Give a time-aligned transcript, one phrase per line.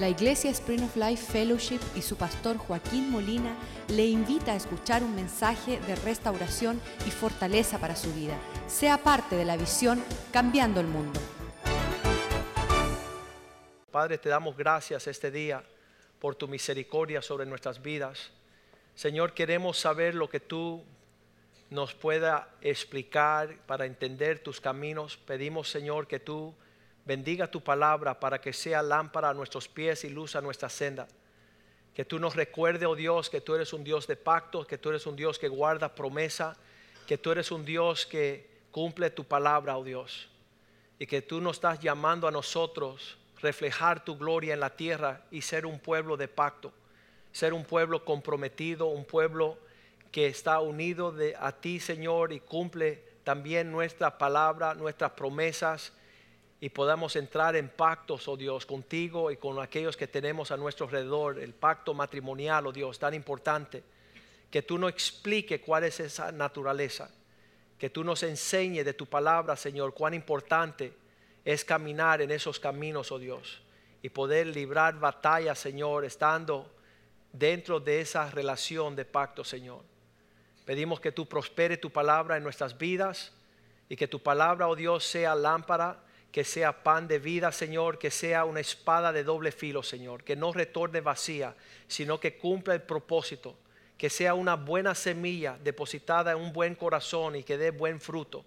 [0.00, 3.54] La Iglesia Spring of Life Fellowship y su pastor Joaquín Molina
[3.88, 8.34] le invita a escuchar un mensaje de restauración y fortaleza para su vida.
[8.66, 10.02] Sea parte de la visión
[10.32, 11.20] Cambiando el Mundo.
[13.90, 15.62] Padre, te damos gracias este día
[16.18, 18.30] por tu misericordia sobre nuestras vidas.
[18.94, 20.82] Señor, queremos saber lo que tú
[21.68, 25.18] nos pueda explicar para entender tus caminos.
[25.18, 26.54] Pedimos, Señor, que tú
[27.04, 31.08] bendiga tu palabra para que sea lámpara a nuestros pies y luz a nuestra senda.
[31.94, 34.90] Que tú nos recuerde, oh Dios, que tú eres un Dios de pacto, que tú
[34.90, 36.56] eres un Dios que guarda promesa,
[37.06, 40.28] que tú eres un Dios que cumple tu palabra, oh Dios.
[40.98, 45.42] Y que tú nos estás llamando a nosotros reflejar tu gloria en la tierra y
[45.42, 46.72] ser un pueblo de pacto,
[47.32, 49.58] ser un pueblo comprometido, un pueblo
[50.12, 55.92] que está unido a ti, Señor, y cumple también nuestra palabra, nuestras promesas
[56.60, 60.86] y podamos entrar en pactos, oh Dios, contigo y con aquellos que tenemos a nuestro
[60.86, 63.82] alrededor, el pacto matrimonial, oh Dios, tan importante,
[64.50, 67.10] que tú nos explique cuál es esa naturaleza,
[67.78, 70.92] que tú nos enseñe de tu palabra, Señor, cuán importante
[71.46, 73.62] es caminar en esos caminos, oh Dios,
[74.02, 76.70] y poder librar batalla, Señor, estando
[77.32, 79.82] dentro de esa relación de pacto, Señor.
[80.66, 83.32] Pedimos que tú prospere tu palabra en nuestras vidas
[83.88, 88.10] y que tu palabra, oh Dios, sea lámpara que sea pan de vida, Señor, que
[88.10, 91.54] sea una espada de doble filo, Señor, que no retorne vacía,
[91.88, 93.56] sino que cumpla el propósito,
[93.98, 98.44] que sea una buena semilla depositada en un buen corazón y que dé buen fruto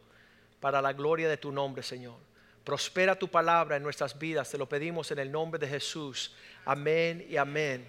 [0.62, 2.16] para la gloria de tu nombre, Señor.
[2.64, 6.34] Prospera tu palabra en nuestras vidas, te lo pedimos en el nombre de Jesús.
[6.64, 7.86] Amén y amén.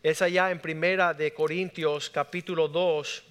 [0.00, 3.24] Es allá en Primera de Corintios capítulo 2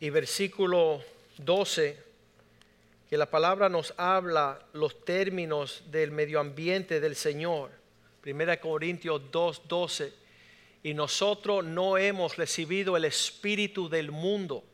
[0.00, 1.04] y versículo
[1.38, 2.03] 12
[3.08, 7.70] que la palabra nos habla los términos del medio ambiente del Señor.
[8.20, 10.12] Primera Corintios 2:12.
[10.82, 14.64] Y nosotros no hemos recibido el espíritu del mundo.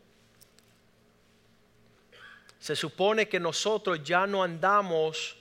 [2.59, 5.37] Se supone que nosotros ya no andamos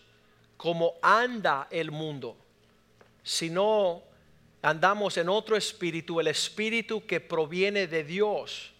[0.57, 2.37] como anda el mundo,
[3.23, 4.03] sino
[4.61, 8.71] andamos en otro espíritu, el espíritu que proviene de Dios.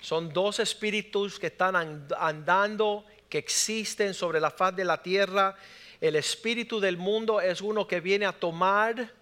[0.00, 5.56] Son dos espíritus que están andando que existen sobre la faz de la tierra.
[6.00, 9.12] El espíritu del mundo es uno que viene a tomar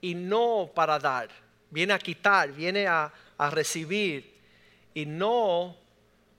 [0.00, 1.28] y no para dar.
[1.70, 3.12] Viene a quitar, viene a,
[3.50, 4.34] recibir
[4.94, 5.76] y no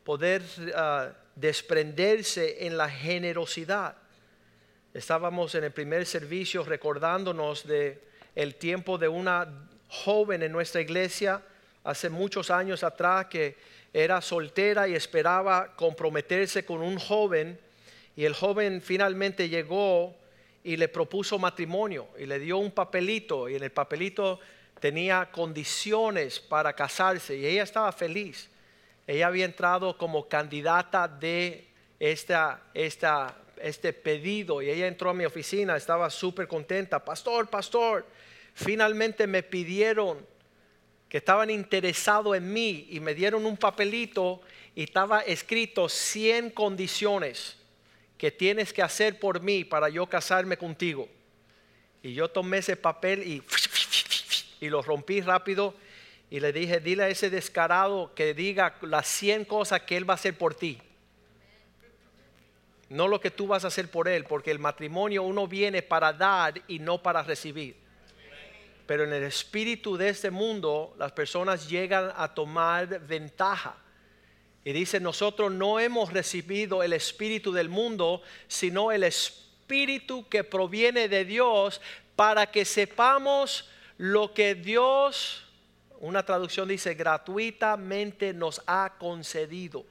[0.04, 0.42] poder
[0.76, 3.96] ah, desprenderse en la generosidad.
[4.94, 8.02] Estábamos en el primer servicio recordándonos de
[8.34, 9.48] el tiempo de una
[9.90, 11.42] joven en nuestra iglesia
[11.84, 13.58] hace muchos años atrás que
[13.94, 17.60] era soltera y esperaba comprometerse con un joven
[18.16, 20.16] y el joven finalmente llegó
[20.64, 24.40] y le propuso matrimonio y le dio un papelito y en el papelito
[24.80, 28.50] tenía condiciones para casarse y ella estaba feliz.
[29.06, 31.68] Ella había entrado como candidata de
[32.00, 37.04] esta, este pedido y ella entró a mi oficina, estaba súper contenta.
[37.04, 38.06] Pastor, pastor,
[38.54, 40.26] finalmente me pidieron
[41.10, 44.42] que estaban interesados en mí y me dieron un papelito
[44.76, 47.58] y estaba escrito 100 condiciones
[48.18, 51.08] que tienes que hacer por mí para yo casarme contigo.
[52.04, 53.44] Y yo tomé ese papel y,
[54.66, 55.74] y lo rompí rápido
[56.30, 60.14] y le dije, dile a ese descarado que diga las 100 cosas que él va
[60.14, 60.80] a hacer por ti.
[62.90, 66.14] No lo que tú vas a hacer por él, porque el matrimonio uno viene para
[66.14, 67.87] dar y no para recibir.
[68.88, 73.76] Pero en el espíritu de este mundo las personas llegan a tomar ventaja.
[74.64, 81.10] Y dice, nosotros no hemos recibido el espíritu del mundo, sino el espíritu que proviene
[81.10, 81.82] de Dios
[82.16, 85.46] para que sepamos lo que Dios,
[86.00, 89.86] una traducción dice, gratuitamente nos ha concedido.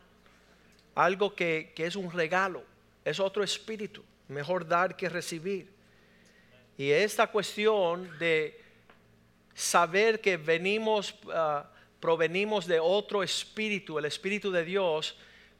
[0.94, 2.64] Algo que, que es un regalo,
[3.04, 5.70] es otro espíritu, mejor dar que recibir.
[6.78, 8.65] Y esta cuestión de
[9.56, 11.64] saber que venimos, ah,
[11.98, 15.16] provenimos de otro espíritu, el espíritu de Dios,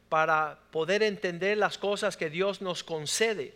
[0.07, 3.55] para poder entender las cosas que Dios nos concede,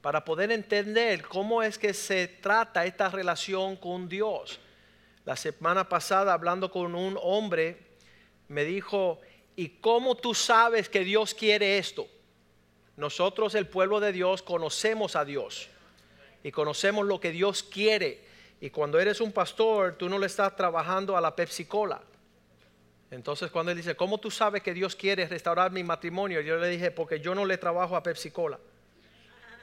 [0.00, 4.60] para poder entender cómo es que se trata esta relación con Dios.
[5.24, 7.78] La semana pasada, hablando con un hombre,
[8.46, 9.20] me dijo,
[9.56, 12.06] ¿y cómo tú sabes que Dios quiere esto?
[12.96, 15.68] Nosotros, el pueblo de Dios, conocemos a Dios
[16.44, 18.31] y conocemos lo que Dios quiere
[18.62, 22.00] y cuando eres un pastor, tú no le estás trabajando a la Pepsi Cola.
[23.10, 26.40] Entonces cuando él dice, ¿cómo tú sabes que Dios quiere restaurar mi matrimonio?
[26.40, 28.60] Yo le dije, porque yo no le trabajo a Pepsi Cola.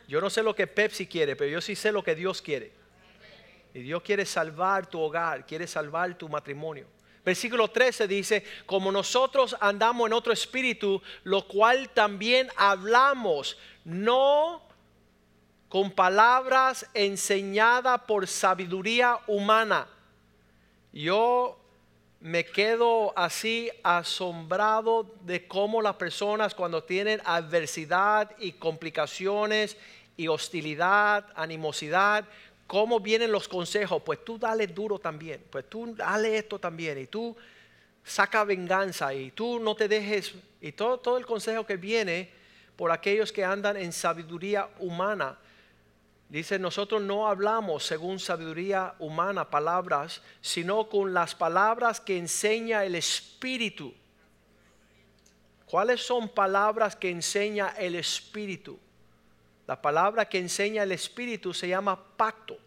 [0.09, 2.73] Yo no sé lo que Pepsi quiere, pero yo sí sé lo que Dios quiere.
[3.73, 6.85] Y Dios quiere salvar tu hogar, quiere salvar tu matrimonio.
[7.23, 14.68] Versículo 13 dice, como nosotros andamos en otro espíritu, lo cual también hablamos, no
[15.69, 19.87] con palabras enseñadas por sabiduría humana.
[20.91, 21.59] Yo
[22.19, 29.77] me quedo así asombrado de cómo las personas cuando tienen adversidad y complicaciones
[30.17, 32.25] y hostilidad, animosidad,
[32.67, 37.07] cómo vienen los consejos, pues tú dale duro también, pues tú dale esto también y
[37.07, 37.37] tú
[38.03, 42.29] saca venganza y tú no te dejes y todo, todo el consejo que viene
[42.75, 45.37] por aquellos que andan en sabiduría humana.
[46.29, 52.93] Dice, nosotros no hablamos según sabiduría humana palabras, sino con las palabras que enseña el
[52.93, 53.91] Espíritu.
[55.65, 58.79] ¿Cuáles son palabras que enseña el Espíritu?
[59.65, 62.57] La palabra que enseña el Espíritu se llama pacto.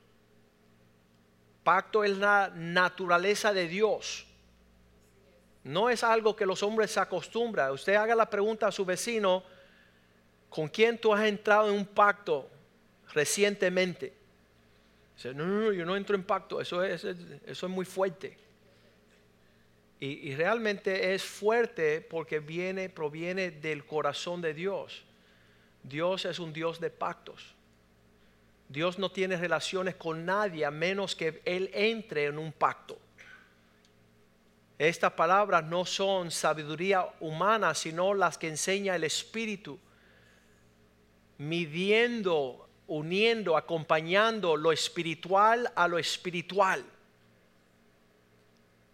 [1.62, 4.26] Pacto es la naturaleza de Dios.
[5.62, 7.70] No es algo que los hombres se acostumbran.
[7.70, 9.44] Usted haga la pregunta a su vecino,
[10.48, 12.51] ¿con quién tú has entrado en un pacto
[13.12, 14.12] recientemente?
[15.16, 18.36] Dice, no, no, yo no entro en pacto, eso es, muy fuerte.
[20.00, 25.04] Y, y realmente es fuerte porque viene, proviene del corazón de Dios.
[25.82, 27.54] Dios es un Dios de pactos.
[28.68, 32.98] Dios no tiene relaciones con nadie a menos que Él entre en un pacto.
[34.78, 39.78] Estas palabras no son sabiduría humana, sino las que enseña el Espíritu,
[41.38, 46.84] midiendo, uniendo, acompañando lo espiritual a lo espiritual.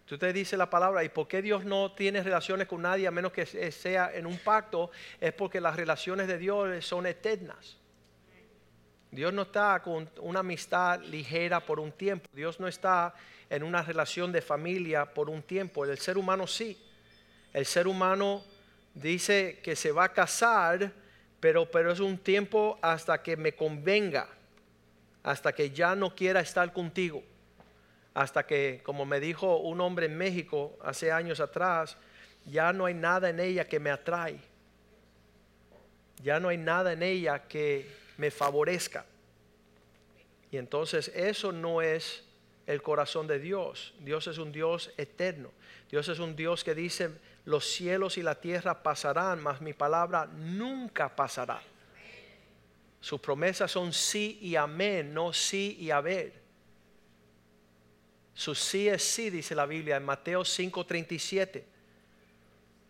[0.05, 3.11] Tú te dice la palabra, ¿y por qué Dios no tiene relaciones con nadie a
[3.11, 4.89] menos que sea en un pacto?
[5.21, 7.77] Es porque las relaciones de Dios son eternas.
[9.11, 12.27] Dios no está con una amistad ligera por un tiempo.
[12.33, 13.13] Dios no está
[13.49, 15.85] en una relación de familia por un tiempo.
[15.85, 16.77] El ser humano sí.
[17.53, 18.43] El ser humano
[18.93, 20.91] dice que se va a casar,
[21.39, 24.27] pero, pero es un tiempo hasta que me convenga,
[25.23, 27.23] hasta que ya no quiera estar contigo
[28.19, 31.95] hasta que, como me dijo un hombre en México hace años atrás,
[32.45, 34.39] ya no hay nada en ella que me atrae.
[36.21, 39.05] Ya no hay nada en ella que me favorezca.
[40.51, 42.23] Y entonces eso no es
[42.67, 43.93] el corazón de Dios.
[43.99, 45.51] Dios es un Dios eterno.
[45.89, 47.11] Dios es un Dios que dice,
[47.45, 51.61] los cielos y la tierra pasarán, mas mi palabra nunca pasará.
[53.01, 56.33] Sus promesas son sí y amén, no sí y a ver.
[58.33, 61.63] Su sí es sí, dice la Biblia en Mateo 5:37.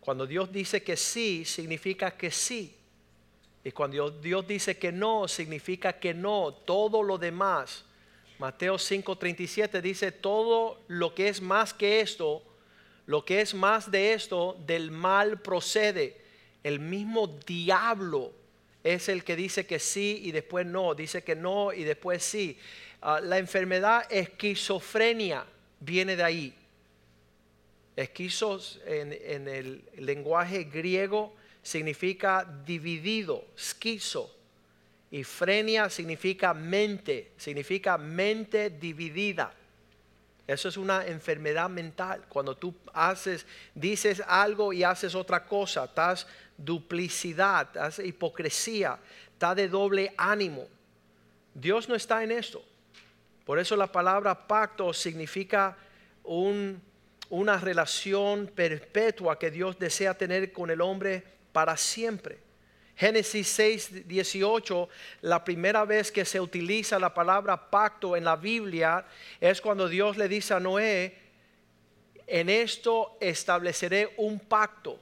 [0.00, 2.76] Cuando Dios dice que sí, significa que sí.
[3.62, 6.54] Y cuando Dios dice que no, significa que no.
[6.64, 7.84] Todo lo demás.
[8.38, 12.42] Mateo 5:37 dice, todo lo que es más que esto,
[13.10, 16.16] lo que es más de esto, del mal procede.
[16.62, 18.32] El mismo diablo
[18.84, 22.56] es el que dice que sí y después no, dice que no y después sí.
[23.02, 25.44] Ah, la enfermedad esquizofrenia
[25.80, 26.54] viene de ahí.
[27.96, 31.34] Esquizos en, el lenguaje griego
[31.64, 34.32] significa dividido, esquizo.
[35.10, 39.52] Y frenia significa mente, significa mente dividida.
[40.46, 42.24] Eso es una enfermedad mental.
[42.28, 48.98] Cuando tú haces, dices algo y haces otra cosa, estás duplicidad, estás hipocresía,
[49.32, 50.66] estás de doble ánimo.
[51.54, 52.64] Dios no está en esto.
[53.44, 55.76] Por eso la palabra pacto significa
[56.24, 62.49] una relación perpetua que Dios desea tener con el hombre para siempre.
[63.00, 64.88] Génesis 6, 18,
[65.22, 69.06] la primera vez que se utiliza la palabra pacto en la Biblia
[69.40, 71.16] es cuando Dios le dice a Noé,
[72.26, 74.98] en esto estableceré un pacto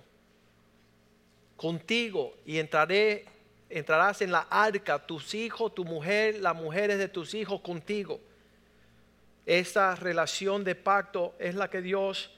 [1.57, 3.25] contigo y entraré,
[3.69, 8.21] entrarás en la arca, tus hijos, tu mujer, las mujeres de tus hijos contigo.
[9.45, 12.31] Esta relación de pacto es la que Dios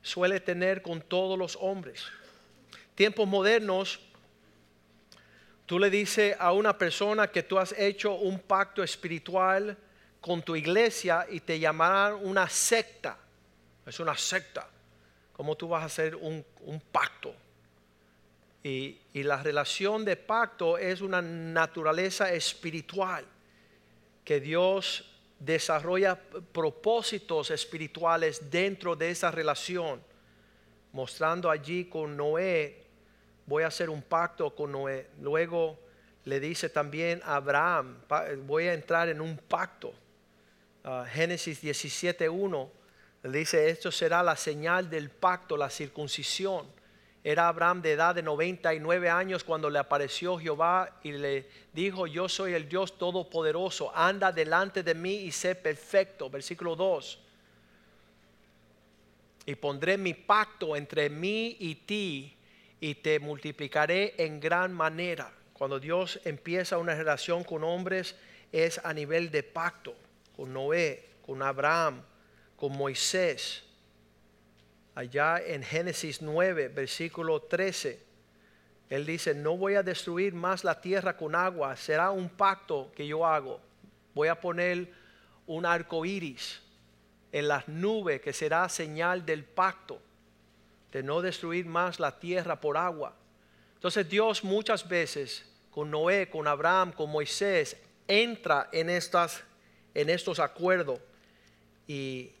[0.00, 2.04] suele tener con todos los hombres.
[2.94, 3.98] Tiempos modernos,
[5.68, 9.76] tú le dices a una persona que tú has hecho un pacto espiritual
[10.18, 13.18] con tu iglesia y te llamarán una secta.
[13.84, 14.66] Es una secta.
[15.34, 16.42] ¿Cómo tú vas a hacer un,
[16.90, 17.34] pacto?
[18.62, 23.26] Y, y la relación de pacto es una naturaleza espiritual
[24.24, 25.04] que Dios
[25.38, 26.18] desarrolla
[26.50, 30.02] propósitos espirituales dentro de esa relación,
[30.92, 32.87] mostrando allí con Noé,
[33.48, 35.08] voy a hacer un pacto con Noé.
[35.20, 35.78] Luego
[36.24, 37.96] le dice también a Abraham,
[38.44, 39.94] voy a entrar en un pacto.
[40.84, 42.68] Ah, Génesis 17.1
[43.22, 46.66] le dice, esto será la señal del pacto, la circuncisión.
[47.24, 52.28] Era Abraham de edad de 99 años cuando le apareció Jehová y le dijo, yo
[52.28, 56.28] soy el Dios todopoderoso, anda delante de mí y sé perfecto.
[56.28, 57.18] Versículo 2.
[59.46, 62.37] Y pondré mi pacto entre mí y ti
[62.80, 65.32] y te multiplicaré en gran manera.
[65.52, 68.14] Cuando Dios empieza una relación con hombres
[68.52, 69.94] es a nivel de pacto,
[70.36, 72.02] con Noé, con Abraham,
[72.56, 73.64] con Moisés.
[74.94, 78.08] Allá en Génesis 9, versículo 13,
[78.90, 83.06] él dice, no voy a destruir más la tierra con agua, será un pacto que
[83.06, 83.60] yo hago.
[84.14, 84.92] Voy a poner
[85.46, 86.62] un arco iris
[87.32, 90.00] en las nubes que será señal del pacto
[90.92, 93.14] de no destruir más la tierra por agua.
[93.74, 97.76] Entonces Dios muchas veces con Noé, con Abraham, con Moisés,
[98.08, 99.42] entra en, estas,
[99.94, 100.98] en estos acuerdos
[101.86, 102.32] y,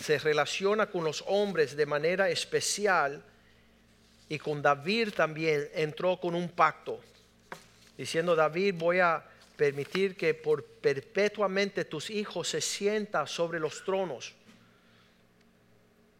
[0.00, 3.24] se relaciona con los hombres de manera especial.
[4.28, 7.00] Y con David también entró con un pacto,
[7.98, 9.24] diciendo, David, voy a
[9.56, 14.32] permitir que por perpetuamente tus hijos se sientan sobre los tronos.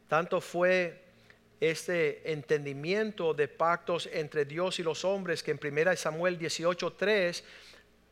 [0.08, 1.03] Tanto fue
[1.60, 7.42] este entendimiento de pactos entre Dios y los hombres que en 1 Samuel 18:3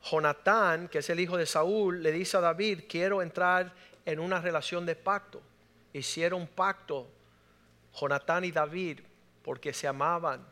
[0.03, 3.73] Jonatán, que es el hijo de Saúl, le dice a David, quiero entrar
[4.05, 5.41] en una relación de pacto.
[5.93, 7.09] Hicieron pacto
[7.95, 9.01] Jonatán y David
[9.45, 10.47] porque se amaban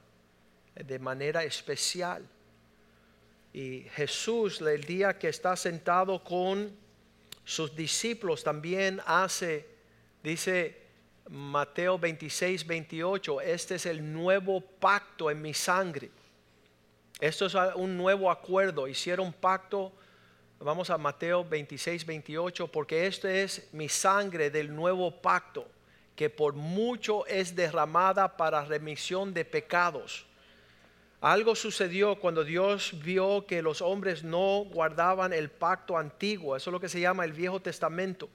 [0.75, 2.28] de manera especial.
[3.52, 6.76] Y Jesús, el día que está sentado con
[7.44, 9.66] sus discípulos, también hace,
[10.23, 10.79] dice
[11.30, 16.10] Mateo 26, 28, este es el nuevo pacto en mi sangre.
[17.20, 18.88] Esto es un nuevo acuerdo.
[18.88, 19.92] Hicieron pacto,
[20.58, 25.68] vamos a Mateo 26, 28, porque esto es mi sangre del nuevo pacto,
[26.16, 30.26] que por mucho es derramada para remisión de pecados.
[31.20, 36.72] Algo sucedió cuando Dios vio que los hombres no guardaban el pacto antiguo, eso es
[36.72, 38.28] lo que se llama el Viejo Testamento.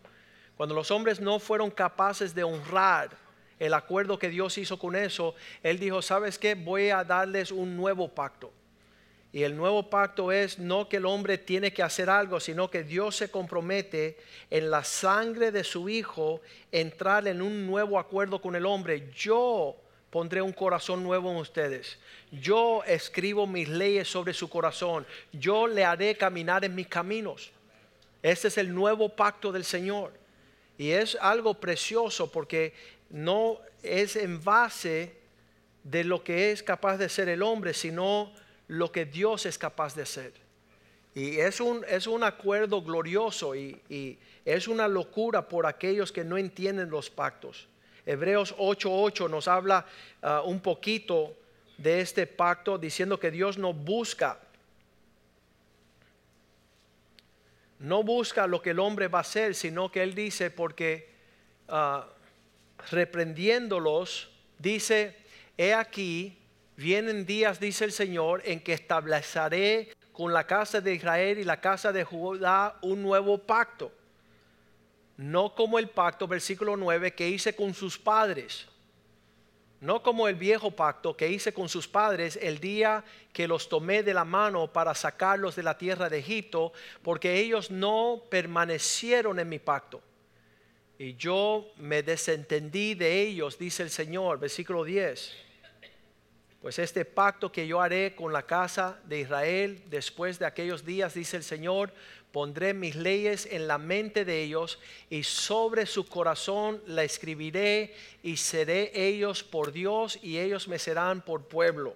[0.57, 3.09] Cuando los hombres no fueron capaces de honrar
[3.59, 6.55] el acuerdo que Dios hizo con eso, Él dijo, ¿sabes qué?
[6.55, 8.51] Voy a darles un nuevo pacto.
[9.31, 12.83] Y el nuevo pacto es no que el hombre tiene que hacer algo, sino que
[12.83, 14.17] Dios se compromete
[14.49, 16.39] en la sangre de su Hijo
[16.71, 19.09] entrar en un nuevo acuerdo con el hombre.
[19.13, 19.75] Yo
[20.09, 21.99] pondré un corazón nuevo en ustedes.
[22.31, 25.05] Yo escribo mis leyes sobre su corazón.
[25.33, 27.51] Yo le haré caminar en mis caminos.
[28.23, 30.13] Este es el nuevo pacto del Señor.
[30.77, 32.73] Y es algo precioso porque
[33.09, 35.13] no es en base
[35.83, 38.33] de lo que es capaz de ser el hombre, sino
[38.67, 40.33] lo que Dios es capaz de hacer.
[41.13, 46.37] Y es un, es un acuerdo glorioso y, es una locura por aquellos que no
[46.37, 47.67] entienden los pactos.
[48.05, 49.87] Hebreos 8:8 nos habla
[50.21, 51.35] uh, un poquito
[51.79, 54.37] de este pacto diciendo que Dios no busca
[57.79, 61.09] no busca lo que el hombre va a hacer, sino que él dice porque
[61.67, 62.01] uh,
[62.89, 64.29] reprendiéndolos
[64.59, 65.15] dice,
[65.57, 66.37] he aquí
[66.77, 71.59] vienen días, dice el Señor, en que estableceré con la casa de Israel y la
[71.59, 73.91] casa de Judá un nuevo pacto.
[75.17, 78.67] No como el pacto, versículo 9, que hice con sus padres.
[79.81, 83.03] No como el viejo pacto que hice con sus padres el día
[83.33, 86.71] que los tomé de la mano para sacarlos de la tierra de Egipto,
[87.03, 90.01] porque ellos no permanecieron en mi pacto.
[90.97, 95.35] Y yo me desentendí de ellos, dice el Señor, versículo 10.
[96.65, 101.13] Pues este pacto que yo haré con la casa de Israel después de aquellos días,
[101.13, 101.93] dice el Señor,
[102.31, 104.79] pondré mis leyes en la mente de ellos
[105.11, 107.93] y sobre su corazón la escribiré
[108.23, 111.95] y seré ellos por Dios y ellos me serán por pueblo.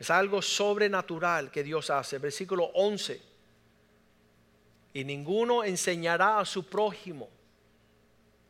[0.00, 2.18] Es algo sobrenatural que Dios hace.
[2.18, 3.20] Versículo 11.
[4.94, 7.28] Y ninguno enseñará a su prójimo,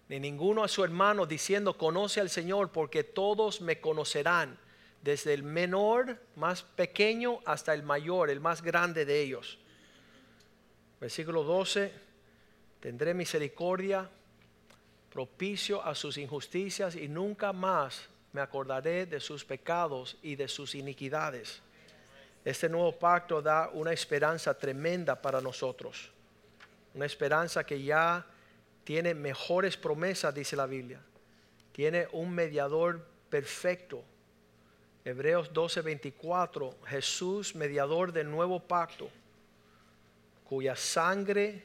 [0.09, 4.59] ni ninguno a su hermano diciendo, conoce al Señor, porque todos me conocerán
[5.03, 9.59] desde el menor más pequeño hasta el mayor, el más grande de ellos.
[11.01, 11.93] Versículo 12,
[12.81, 14.09] tendré misericordia,
[15.11, 20.75] propicio a sus injusticias y nunca más me acordaré de sus pecados y de sus
[20.75, 21.63] iniquidades.
[22.45, 26.11] Este nuevo pacto da una esperanza tremenda para nosotros,
[26.95, 28.27] una esperanza que ya
[28.85, 31.01] tiene mejores promesas, dice la Biblia.
[31.73, 34.05] Tiene un mediador perfecto
[35.05, 39.11] Hebreos 12:24, Jesús, mediador del nuevo pacto,
[40.45, 41.65] cuya sangre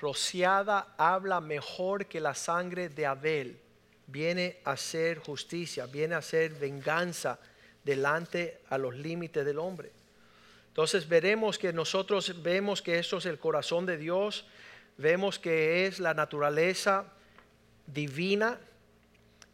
[0.00, 3.58] rociada habla mejor que la sangre de Abel,
[4.06, 7.38] viene a ser justicia, viene a ser venganza
[7.82, 9.90] delante a los límites del hombre.
[10.68, 14.44] Entonces veremos que nosotros vemos que eso es el corazón de Dios,
[14.98, 17.06] vemos que es la naturaleza
[17.86, 18.58] divina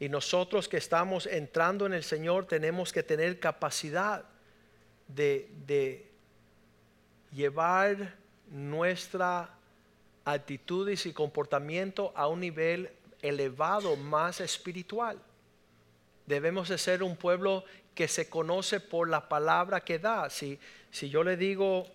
[0.01, 4.25] y nosotros que estamos entrando en el Señor tenemos que tener capacidad
[5.07, 6.11] de, de
[7.33, 8.17] llevar
[8.49, 9.51] nuestra
[10.25, 12.91] actitudes y comportamiento a un nivel
[13.21, 15.19] elevado, más espiritual.
[16.25, 17.65] Debemos de ser un pueblo
[17.95, 20.31] que se conoce por la palabra que da.
[20.31, 20.59] Si,
[20.91, 21.87] si yo le digo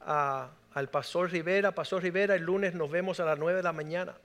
[0.00, 4.16] al pastor Rivera, pastor Rivera, el lunes nos vemos a las 9 de la mañana.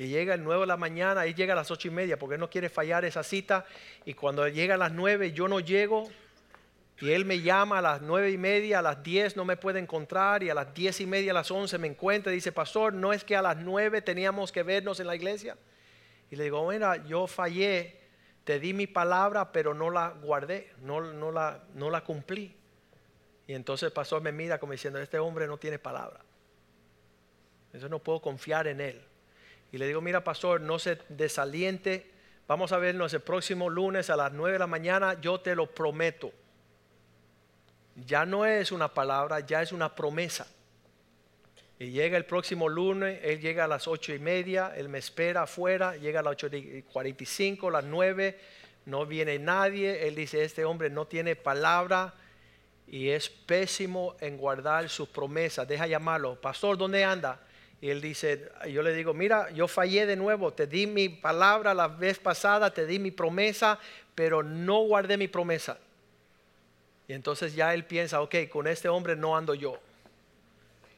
[0.00, 2.36] Y llega el 9 de la mañana, y llega a las ocho y media, porque
[2.36, 3.66] él no quiere fallar esa cita.
[4.06, 6.08] Y cuando llega a las 9 yo no llego,
[7.00, 9.78] y él me llama a las nueve y media, a las diez no me puede
[9.78, 12.92] encontrar y a las diez y media, a las once me encuentra y dice, pastor,
[12.92, 15.56] ¿no es que a las nueve teníamos que vernos en la iglesia?
[16.30, 18.00] Y le digo, mira, yo fallé,
[18.44, 21.00] te di mi palabra, pero no la guardé, no,
[21.32, 22.54] la, no la cumplí.
[23.46, 26.20] Y entonces el pastor me mira como diciendo, este hombre no tiene palabra.
[27.72, 29.09] Eso no puedo confiar en él.
[29.72, 32.10] Y le digo, mira, pastor, no se desaliente.
[32.48, 35.66] Vamos a vernos el próximo lunes a las nueve de la mañana, yo te lo
[35.66, 36.32] prometo
[38.06, 40.46] ya no es una palabra, ya es una promesa.
[41.78, 45.42] Y llega el próximo lunes, él llega a las ocho y media, él me espera
[45.42, 48.38] afuera, llega a las ocho y cuarenta y cinco, las nueve,
[48.84, 52.14] no viene nadie, él dice, este hombre no tiene palabra
[52.86, 57.40] y es pésimo en guardar sus promesas, deja llamarlo, pastor, ¿dónde anda?
[57.80, 61.72] Y él dice, yo le digo, mira, yo fallé de nuevo, te di mi palabra
[61.72, 63.78] la vez pasada, te di mi promesa,
[64.14, 65.78] pero no guardé mi promesa.
[67.08, 69.78] Y entonces ya él piensa, ok, con este hombre no ando yo.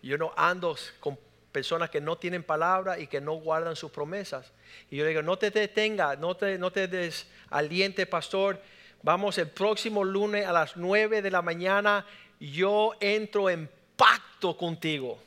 [0.02, 1.16] Yo no ando con
[1.52, 4.50] personas que no tienen palabra y que no guardan sus promesas.
[4.90, 8.60] Y yo le digo, no te detenga, no te, no te desaliente, pastor.
[9.02, 12.04] Vamos el próximo lunes a las 9 de la mañana.
[12.40, 15.20] Yo entro en pacto contigo.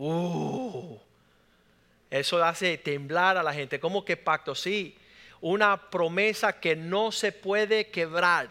[0.00, 0.96] Uh,
[2.08, 3.80] eso hace temblar a la gente.
[3.80, 4.54] ¿Cómo que pacto?
[4.54, 4.96] Sí,
[5.40, 8.48] una promesa que no se puede quebrar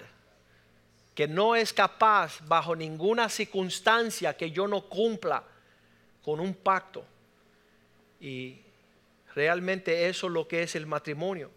[1.17, 5.43] que no es capaz bajo ninguna circunstancia que yo no cumpla
[6.21, 7.03] con un pacto.
[8.21, 8.59] Y
[9.33, 11.49] realmente eso es lo que es el matrimonio.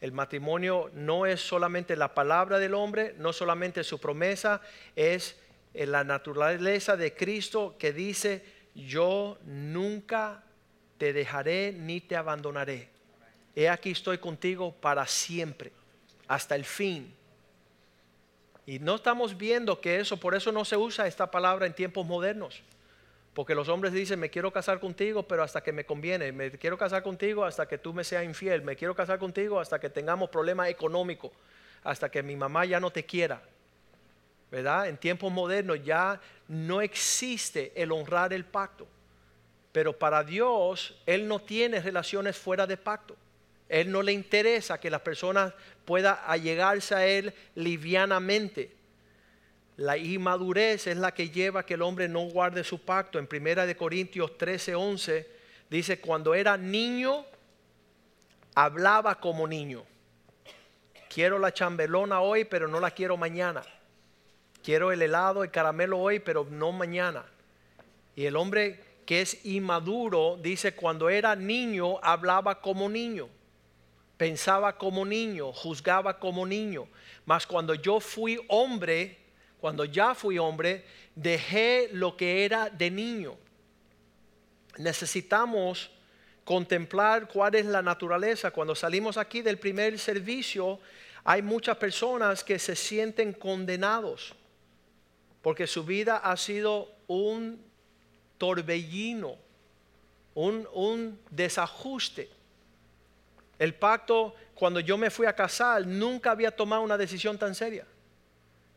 [0.00, 4.62] El matrimonio no es solamente la palabra del hombre, no solamente su promesa,
[4.94, 5.36] es
[5.74, 8.42] la naturaleza de Cristo que dice,
[8.76, 10.42] yo nunca
[10.98, 12.88] te dejaré ni te abandonaré.
[13.54, 15.72] He aquí estoy contigo para siempre,
[16.28, 17.14] hasta el fin.
[18.66, 22.04] Y no estamos viendo que eso, por eso no se usa esta palabra en tiempos
[22.06, 22.62] modernos.
[23.32, 26.32] Porque los hombres dicen, me quiero casar contigo, pero hasta que me conviene.
[26.32, 28.62] Me quiero casar contigo hasta que tú me seas infiel.
[28.62, 31.32] Me quiero casar contigo hasta que tengamos problemas económicos.
[31.84, 33.42] Hasta que mi mamá ya no te quiera.
[34.52, 38.86] En tiempos modernos ya no existe el honrar el pacto.
[39.72, 43.16] Pero para Dios, Él no tiene relaciones fuera de pacto.
[43.68, 45.52] Él no le interesa que las personas
[45.84, 48.72] puedan allegarse a Él livianamente.
[49.76, 53.18] La inmadurez es la que lleva a que el hombre no guarde su pacto.
[53.18, 55.30] En primera de Corintios 13, 11
[55.68, 57.26] dice, cuando era niño,
[58.54, 59.84] hablaba como niño.
[61.10, 63.62] Quiero la chambelona hoy, pero no la quiero mañana.
[64.66, 67.24] Quiero el helado, el caramelo hoy, pero no mañana.
[68.14, 73.30] Y el hombre que es inmaduro dice, cuando era niño, hablaba como niño
[74.16, 76.88] pensaba como niño, juzgaba como niño.
[77.24, 79.18] Mas cuando yo fui hombre,
[79.60, 83.36] cuando ya fui hombre, dejé lo que era de niño.
[84.78, 85.90] Necesitamos
[86.44, 88.50] contemplar cuál es la naturaleza.
[88.50, 90.78] Cuando salimos aquí del primer servicio,
[91.24, 94.34] hay muchas personas que se sienten condenados
[95.46, 97.64] porque su vida ha sido un
[98.36, 99.36] torbellino,
[100.34, 102.28] un, un desajuste.
[103.56, 107.86] El pacto, cuando yo me fui a casar, nunca había tomado una decisión tan seria.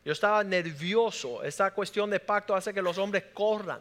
[0.04, 1.42] Yo estaba nervioso.
[1.42, 3.80] Esta cuestión de pacto hace que los hombres corran.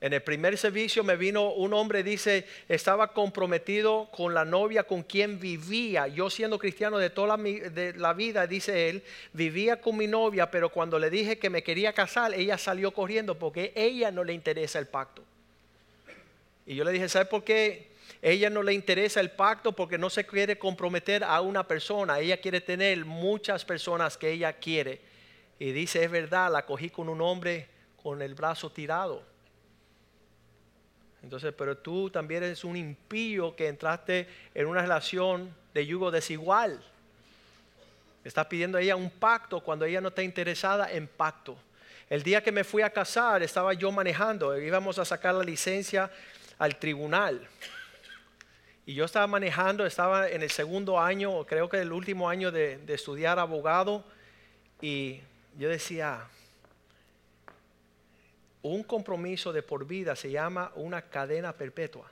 [0.00, 5.02] En el primer servicio me vino un hombre, dice, estaba comprometido con la novia con
[5.02, 6.06] quien vivía.
[6.06, 10.98] Yo siendo cristiano de toda la, vida, dice él, vivía con mi novia, pero cuando
[10.98, 14.86] le dije que me quería casar, ella salió corriendo porque ella no le interesa el
[14.86, 15.22] pacto.
[16.66, 17.88] Y yo le dije, ¿sabe por qué?
[18.20, 22.18] Ella no le interesa el pacto porque no se quiere comprometer a una persona.
[22.18, 25.00] Ella quiere tener muchas personas que ella quiere.
[25.58, 27.68] Y dice, es verdad, la cogí con un hombre
[28.02, 29.35] con el brazo tirado.
[31.26, 36.80] Entonces, pero tú también eres un impío que entraste en una relación de yugo desigual.
[38.22, 41.58] Está pidiendo a ella un pacto cuando ella no está interesada en pacto.
[42.08, 46.12] El día que me fui a casar, estaba yo manejando, íbamos a sacar la licencia
[46.60, 47.44] al tribunal.
[48.86, 52.80] Y yo estaba manejando, estaba en el segundo año, creo que el último año de
[52.86, 54.04] estudiar abogado,
[54.80, 55.22] y
[55.58, 56.28] yo decía,
[58.66, 62.10] un compromiso de por vida se llama una cadena perpetua.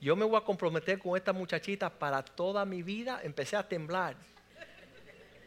[0.00, 3.20] Yo me voy a comprometer con esta muchachita para toda mi vida.
[3.22, 4.14] Empecé a temblar.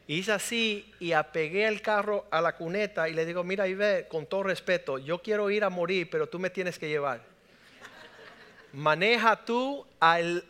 [0.08, 4.26] Hice así y apegué el carro a la cuneta y le digo, mira Ibe, con
[4.26, 7.22] todo respeto, yo quiero ir a morir, pero tú me tienes que llevar.
[8.74, 10.44] Maneja tú al,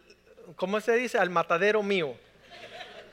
[0.55, 1.17] ¿cómo se dice?
[1.17, 2.15] Al matadero mío.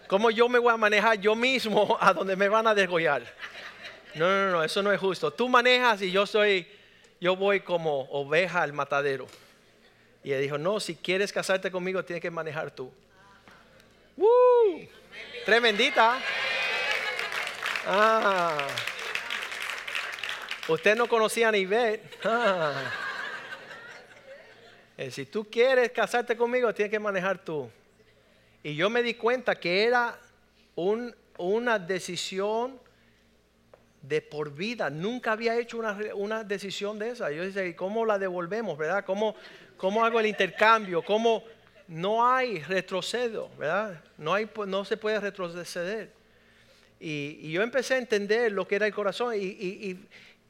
[0.07, 3.23] ¿Cómo yo me voy a manejar yo mismo a donde me van a degollar?
[4.15, 5.31] No, no, no, eso no es justo.
[5.33, 6.67] Tú manejas y yo soy,
[7.21, 9.27] yo voy como oveja al matadero.
[10.23, 12.93] Y él dijo, no, si quieres casarte conmigo tienes que manejar tú.
[14.17, 14.89] ¡Woo!
[15.45, 16.19] Tremendita.
[17.87, 18.67] Ah.
[20.69, 22.19] Usted no conocía a Ivette.
[22.25, 22.73] Ah.
[24.97, 27.69] Eh, si tú quieres casarte conmigo, tienes que manejar tú.
[28.63, 30.19] Y yo me di cuenta que era
[30.77, 32.81] un, una decisión
[34.09, 34.91] de por vida.
[34.91, 37.31] Nunca había hecho una, una decisión de esa.
[37.31, 39.05] Yo decía, ¿cómo la devolvemos, verdad?
[39.05, 39.35] ¿Cómo,
[39.77, 41.03] cómo hago el intercambio?
[41.03, 41.43] ¿Cómo,
[41.89, 44.03] no hay retrocedo, ¿verdad?
[44.17, 46.11] No, hay, no se puede retroceder.
[47.01, 49.99] Y, yo empecé a entender lo que era el corazón y,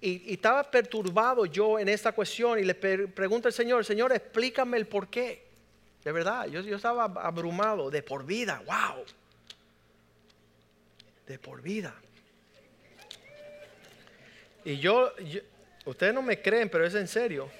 [0.00, 5.08] estaba perturbado yo en esta cuestión y le pregunto al Señor, Señor, explícame el por
[5.08, 5.46] qué.
[6.04, 9.02] De verdad, yo, yo estaba abrumado de por vida, wow.
[11.26, 11.94] De por vida.
[14.64, 15.12] Y yo,
[15.84, 17.50] ustedes no me creen, pero es en serio.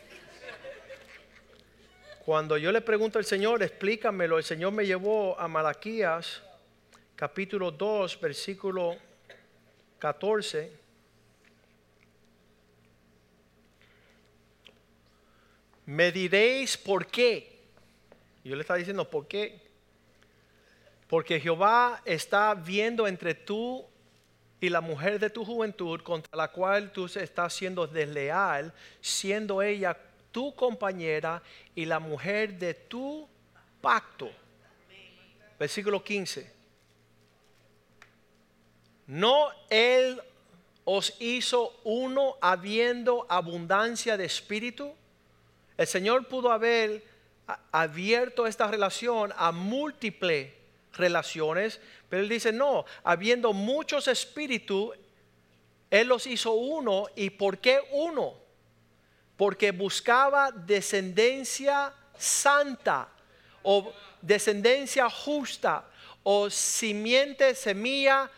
[2.24, 6.42] Cuando yo le pregunto al Señor, explícamelo, el Señor me llevó a Malaquías
[7.14, 8.96] capítulo 2, versículo
[9.98, 10.72] 14.
[15.84, 17.60] Me diréis por qué.
[18.42, 19.60] Yo le estaba diciendo, ¿por qué?
[21.06, 23.86] Porque Jehová está viendo entre tú
[24.64, 29.94] y la mujer de tu juventud contra la cual tú estás siendo desleal, siendo ella
[30.33, 31.42] tu compañera
[31.74, 33.29] y la mujer de tu
[33.83, 34.31] pacto.
[35.59, 36.50] Versículo 15.
[39.07, 40.22] No Él
[40.85, 44.94] os hizo uno habiendo abundancia de espíritu.
[45.77, 47.05] El Señor pudo haber
[47.70, 50.63] abierto esta relación a múltiples
[50.96, 54.96] relaciones, pero Él dice, no, habiendo muchos espíritus,
[55.90, 57.07] Él los hizo uno.
[57.16, 58.44] ¿Y por qué uno?
[59.37, 63.09] porque buscaba descendencia santa
[63.62, 65.85] o descendencia justa
[66.22, 68.30] o simiente, semilla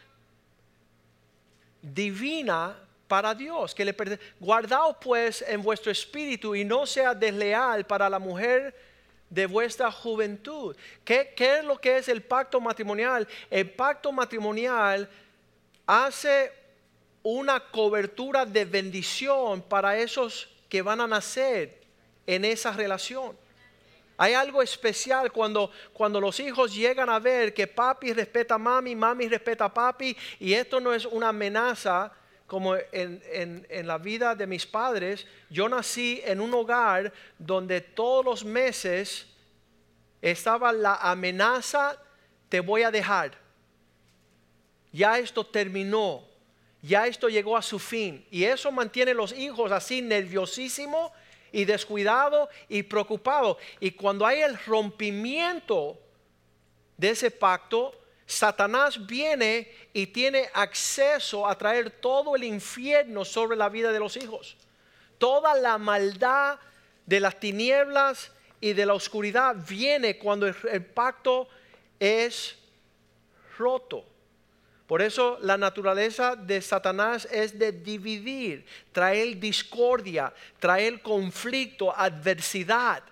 [1.82, 3.74] divina para Dios.
[3.74, 3.94] Que le
[4.40, 8.74] Guardaos pues en vuestro espíritu y no sea desleal para la mujer
[9.30, 10.76] de vuestra juventud.
[11.04, 13.26] ¿Qué, ¿Qué es lo que es el pacto matrimonial?
[13.50, 15.08] El pacto matrimonial
[15.86, 16.52] hace
[17.22, 21.80] una cobertura de bendición para esos que van a nacer
[22.26, 23.36] en esa relación.
[24.18, 28.94] Hay algo especial cuando, cuando los hijos llegan a ver que papi respeta a mami,
[28.94, 32.12] mami respeta a papi, y esto no es una amenaza
[32.46, 35.26] como en, en, la vida de mis padres.
[35.50, 39.26] Yo nací en un hogar donde todos los meses
[40.22, 41.96] estaba la amenaza,
[42.48, 43.32] te voy a dejar.
[44.92, 46.24] Ya esto terminó
[46.86, 48.24] ya esto llegó a su fin.
[48.30, 51.10] Y eso mantiene a los hijos así nerviosísimos
[51.50, 53.56] y descuidados y preocupados.
[53.80, 55.98] Y cuando hay el rompimiento
[56.96, 57.92] de ese pacto,
[58.26, 64.16] Satanás viene y tiene acceso a traer todo el infierno sobre la vida de los
[64.16, 64.56] hijos.
[65.18, 66.58] Toda la maldad
[67.06, 71.48] de las tinieblas y de la oscuridad viene cuando el, pacto
[72.00, 72.56] es
[73.56, 74.04] roto.
[74.88, 83.02] Por eso la naturaleza de Satanás es de dividir, traer discordia, traer conflicto, adversidad.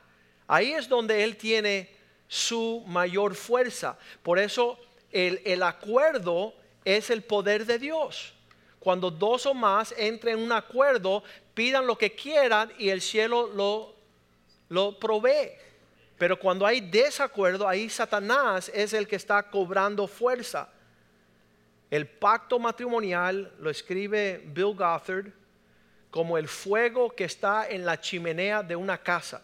[0.46, 1.94] Ahí es donde él tiene
[2.28, 3.96] su mayor fuerza.
[4.22, 4.78] Por eso
[5.14, 8.34] el, acuerdo es el poder de Dios.
[8.80, 11.22] cuando dos o más entren en un acuerdo,
[11.54, 13.94] pidan lo que quieran y el cielo lo,
[14.68, 15.52] lo provee.
[16.18, 20.68] Pero cuando hay desacuerdo, ahí Satanás es el que está cobrando fuerza.
[21.90, 25.32] El pacto matrimonial lo escribe Bill Gothard
[26.10, 29.42] como el fuego que está en la chimenea de una casa.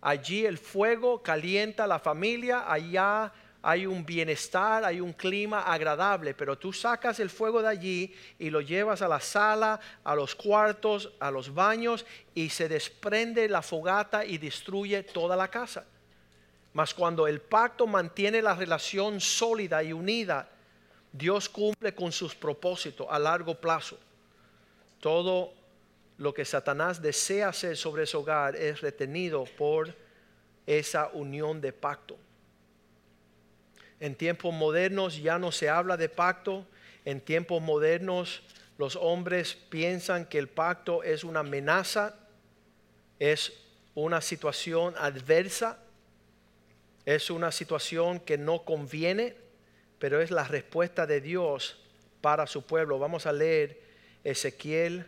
[0.00, 6.56] Allí el fuego calienta la familia, allá hay un bienestar, hay un clima agradable, pero
[6.56, 11.12] tú sacas el fuego de allí y lo llevas a la sala, a los cuartos,
[11.18, 15.84] a los baños y se desprende la fogata y destruye toda la casa.
[16.72, 20.48] Mas cuando el pacto mantiene la relación sólida y unida,
[21.12, 23.98] Dios cumple con sus propósitos a largo plazo.
[25.00, 25.52] Todo
[26.18, 29.92] lo que Satanás desea hacer sobre ese hogar es retenido por
[30.66, 32.16] esa unión de pacto.
[34.00, 36.66] En tiempos modernos ya no se habla de pacto.
[37.04, 38.42] En tiempos modernos
[38.76, 42.14] los hombres piensan que el pacto es una amenaza,
[43.18, 43.52] es
[43.94, 45.78] una situación adversa,
[47.04, 49.34] es una situación que no conviene,
[49.98, 51.78] pero es la respuesta de Dios
[52.20, 52.98] para su pueblo.
[52.98, 53.80] Vamos a leer
[54.22, 55.06] Ezequiel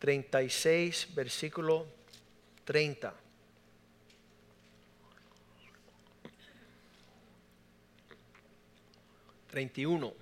[0.00, 1.86] 36, versículo
[2.64, 3.14] 30.
[9.52, 10.14] 31.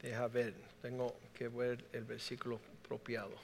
[0.00, 3.34] Deja ver, tengo que ver el versículo apropiado.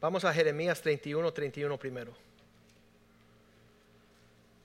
[0.00, 2.14] Vamos a Jeremías 31, 31 primero.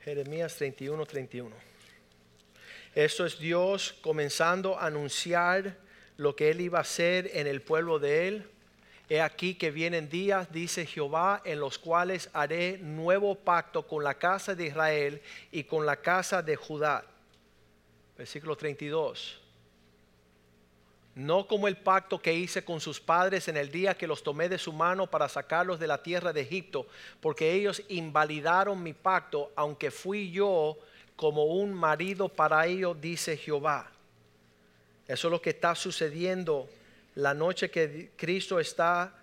[0.02, 1.79] Jeremías 31, 31.
[2.96, 5.78] Esto es Dios comenzando a anunciar
[6.18, 8.50] lo que Él iba a hacer en el pueblo de Él.
[9.10, 14.16] He aquí que vienen días, dice Jehová, en los cuales haré nuevo pacto con la
[14.16, 15.22] casa de Israel
[15.52, 17.06] y con la casa de Judá.
[18.18, 19.40] Versículo 32.
[21.16, 24.50] No como el pacto que hice con sus padres en el día que los tomé
[24.50, 26.88] de su mano para sacarlos de la tierra de Egipto,
[27.20, 30.78] porque ellos invalidaron mi pacto, aunque fui yo
[31.20, 33.92] como un marido para ellos, dice Jehová.
[35.06, 36.70] Eso es lo que está sucediendo
[37.16, 39.14] la noche que Cristo está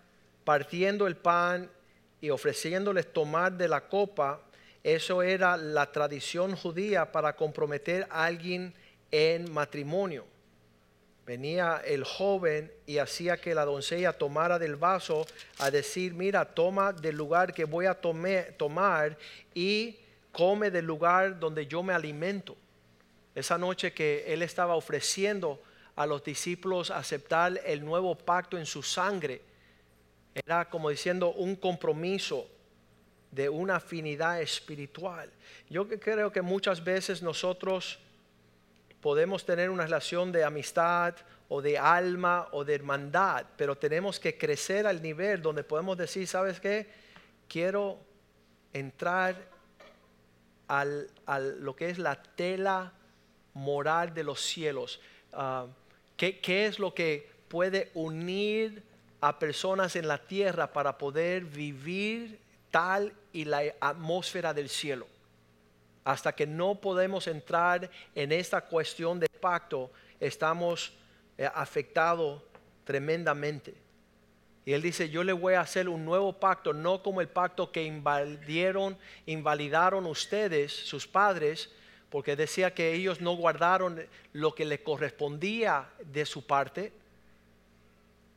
[0.45, 1.71] partiendo el pan
[2.21, 4.43] y ofreciéndoles tomar de la copa.
[4.85, 8.75] Eso era la tradición judía para comprometer a alguien
[9.11, 10.27] en matrimonio.
[11.25, 15.25] Venía el joven y hacía que la doncella tomara del vaso
[15.61, 19.17] a decir, mira, toma del lugar que voy a tomar
[19.55, 19.97] y
[20.37, 22.55] come del lugar donde yo me alimento.
[23.35, 25.63] Esa noche que Él estaba ofreciendo
[25.95, 29.41] a los discípulos aceptar el nuevo pacto en su sangre,
[30.35, 32.47] era como diciendo un compromiso
[33.31, 35.31] de una afinidad espiritual.
[35.71, 37.99] Yo creo que muchas veces nosotros
[39.01, 41.15] podemos tener una relación de amistad
[41.49, 46.27] o de alma o de hermandad, pero tenemos que crecer al nivel donde podemos decir,
[46.29, 46.87] ¿sabes qué?
[47.49, 47.99] Quiero
[48.75, 49.56] entrar
[50.69, 51.09] al,
[51.61, 52.93] lo que es la tela
[53.55, 55.01] moral de los cielos.
[55.33, 55.67] Ah,
[56.17, 58.83] ¿qué, ¿Qué es lo que puede unir
[59.21, 62.39] a personas en la tierra para poder vivir
[62.71, 65.07] tal y la atmósfera del cielo?
[66.05, 70.93] Hasta que no podemos entrar en esta cuestión de pacto, estamos
[71.37, 72.43] eh, afectados
[72.85, 73.86] tremendamente.
[74.67, 77.71] Y él dice, yo le voy a hacer un nuevo pacto, no como el pacto
[77.71, 81.71] que invadieron, invalidaron ustedes, sus padres,
[82.11, 86.93] porque decía que ellos no guardaron lo que le correspondía de su parte,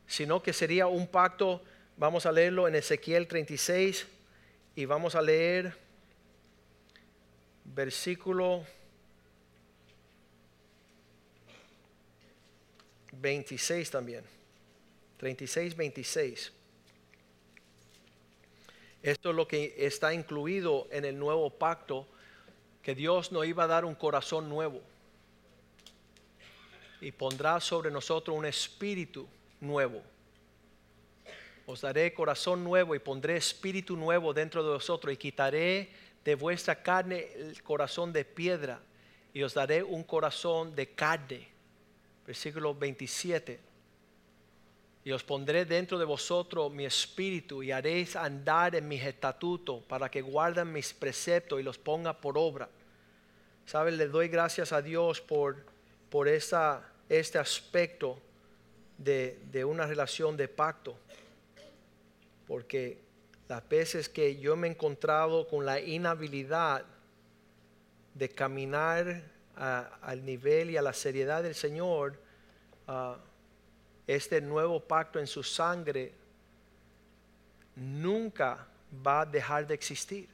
[0.06, 1.64] sino que sería un pacto,
[1.98, 4.06] vamos a leerlo en Ezequiel 36
[4.76, 5.76] y vamos a leer
[7.66, 8.64] versículo
[13.14, 14.39] 26 también.
[15.20, 16.54] 36, 26.
[19.04, 22.08] Esto es lo que está incluido en el nuevo pacto,
[22.82, 24.82] que Dios nos iba a dar un corazón nuevo
[27.02, 29.28] y pondrá sobre nosotros un espíritu
[29.60, 30.02] nuevo.
[31.66, 35.90] Os daré corazón nuevo y pondré espíritu nuevo dentro de vosotros y quitaré
[36.24, 38.82] de vuestra carne el corazón de piedra
[39.34, 41.50] y os daré un corazón de carne.
[42.26, 43.69] Versículo 27
[45.04, 50.10] y os pondré dentro de vosotros mi espíritu y haréis andar en mis estatutos para
[50.10, 52.70] que guarden mis preceptos y los ponga por obra.
[53.66, 53.98] ¿Saben?
[53.98, 55.58] Le doy gracias a Dios por,
[56.10, 58.20] por esta, este aspecto
[58.98, 60.98] de, de una relación de pacto.
[62.46, 62.98] porque
[63.48, 66.86] las veces que yo me he encontrado con la inhabilidad
[68.14, 69.24] de caminar
[69.56, 72.20] al nivel y a la seriedad del Señor,
[72.88, 73.18] ah,
[74.16, 76.12] este nuevo pacto en su sangre
[77.76, 78.66] nunca
[79.06, 80.28] va a dejar de existir.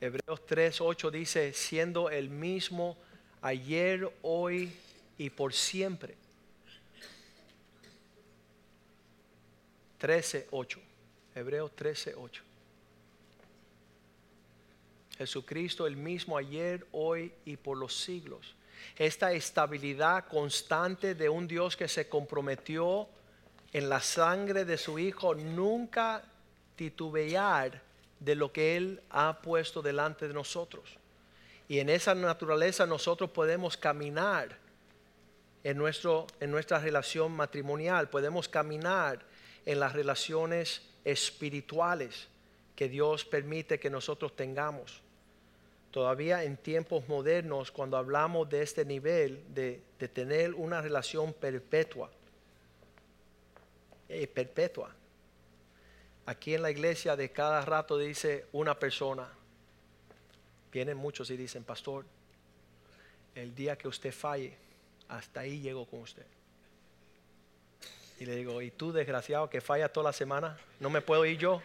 [0.00, 2.96] Hebreos 3:8 dice, siendo el mismo
[3.42, 4.72] ayer, hoy
[5.18, 6.14] y por siempre.
[9.98, 10.78] 13:8.
[11.34, 12.42] Hebreos 13:8.
[15.18, 18.54] Jesucristo el mismo ayer, hoy y por los siglos.
[18.96, 23.08] Esta estabilidad constante de un Dios que se comprometió
[23.72, 26.22] en la sangre de su Hijo, nunca
[26.76, 27.80] titubear
[28.18, 30.98] de lo que Él ha puesto delante de nosotros.
[31.68, 34.58] Y en esa naturaleza nosotros podemos caminar
[35.62, 39.20] en, nuestro, en nuestra relación matrimonial, podemos caminar
[39.66, 42.28] en las relaciones espirituales
[42.74, 45.02] que Dios permite que nosotros tengamos.
[45.90, 52.10] Todavía en tiempos modernos, cuando hablamos de este nivel de, tener una relación perpetua,
[54.08, 54.94] eh, perpetua,
[56.30, 59.28] Aquí en la iglesia de cada rato dice una persona.
[60.70, 62.04] Vienen muchos y dicen, pastor,
[63.34, 64.56] el día que usted falle,
[65.08, 66.26] hasta ahí llego con usted.
[68.20, 70.56] Y le digo, ¿y tú desgraciado que falla toda la semana?
[70.78, 71.62] ¿No me puedo ir yo?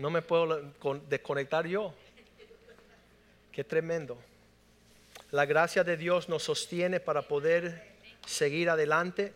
[0.00, 0.62] ¿No me puedo
[1.10, 1.92] desconectar yo?
[3.52, 4.16] Qué tremendo.
[5.30, 7.82] La gracia de Dios nos sostiene para poder
[8.26, 9.34] seguir adelante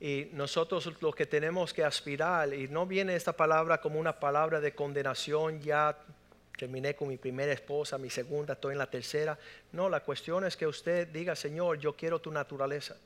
[0.00, 4.60] y nosotros lo que tenemos que aspirar, y no viene esta palabra como una palabra
[4.60, 5.96] de condenación, ya
[6.56, 9.38] terminé con mi primera esposa, mi segunda, estoy en la tercera.
[9.70, 12.96] No, la cuestión es que usted diga, Señor, yo quiero tu naturaleza.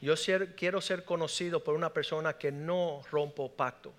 [0.00, 0.14] Yo
[0.56, 3.92] quiero ser conocido por una persona que no rompo pacto,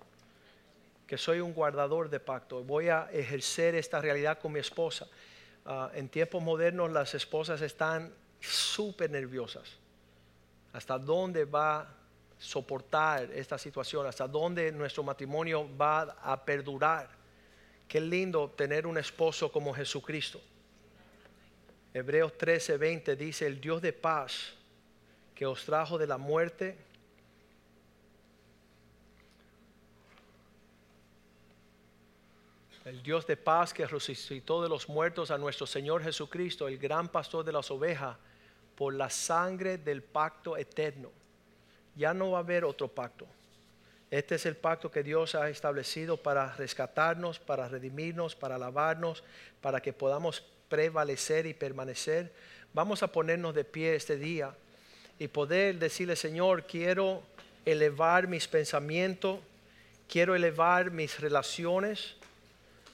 [1.08, 2.62] que soy un guardador de pacto.
[2.62, 5.08] Voy a ejercer esta realidad con mi esposa.
[5.64, 9.78] Ah, en tiempos modernos las esposas están súper nerviosas
[10.72, 11.88] hasta dónde va a
[12.38, 17.08] soportar esta situación, hasta dónde nuestro matrimonio va a perdurar.
[17.88, 20.40] Qué lindo tener un esposo como Jesucristo.
[21.94, 24.52] Hebreos 13:20 dice, el Dios de paz
[25.34, 26.76] que os trajo de la muerte,
[32.88, 37.08] el Dios de paz que resucitó de los muertos a nuestro Señor Jesucristo, el gran
[37.08, 38.16] pastor de las ovejas,
[38.74, 41.10] por la sangre del pacto eterno.
[41.96, 43.26] Ya no va a haber otro pacto.
[44.10, 49.22] Este es el pacto que Dios ha establecido para rescatarnos, para redimirnos, para lavarnos,
[49.60, 52.32] para que podamos prevalecer y permanecer.
[52.72, 54.54] Vamos a ponernos de pie este día
[55.18, 57.22] y poder decirle, Señor, quiero
[57.66, 59.40] elevar mis pensamientos,
[60.08, 62.17] quiero elevar mis relaciones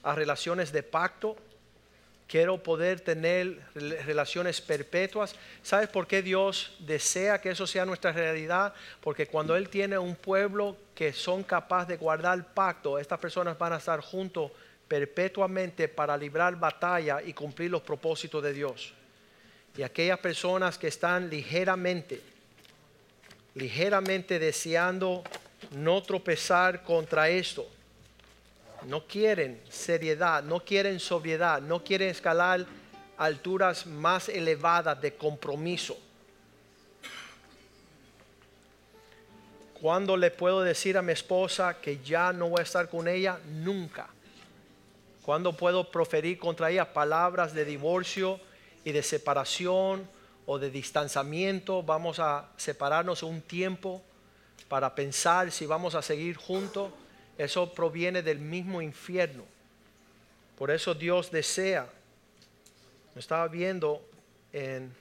[0.05, 1.35] a relaciones de pacto
[2.27, 5.35] Quiero poder tener relaciones perpetuas.
[5.61, 8.73] ¿Sabes por qué Dios desea que eso sea nuestra realidad?
[8.99, 13.73] Porque cuando Él tiene un pueblo que son capaces de guardar pacto, estas personas van
[13.73, 14.51] a estar juntos
[14.87, 18.93] perpetuamente para librar batalla y cumplir los propósitos de Dios.
[19.77, 22.21] Y aquellas personas que están ligeramente,
[23.53, 25.23] ligeramente deseando
[25.75, 27.67] no tropezar contra esto,
[28.87, 32.65] no quieren seriedad, no quieren sobriedad, no quieren escalar
[33.17, 35.97] alturas más elevadas de compromiso.
[39.81, 43.39] ¿Cuándo le puedo decir a mi esposa que ya no voy a estar con ella?
[43.45, 44.07] Nunca.
[45.21, 48.39] ¿Cuándo puedo proferir contra ella palabras de divorcio
[48.83, 50.07] y de separación
[50.45, 51.83] o de distanciamiento?
[51.83, 54.01] Vamos a separarnos un tiempo
[54.67, 56.91] para pensar si vamos a seguir juntos.
[57.37, 59.43] Eso proviene del mismo infierno.
[60.57, 61.87] Por eso Dios desea.
[63.15, 64.01] Estaba viendo
[64.53, 64.93] en